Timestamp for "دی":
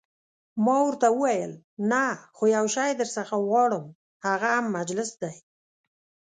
5.21-5.35